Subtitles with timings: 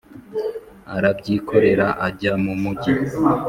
[0.95, 2.93] Arabyikorera ajya mu mugi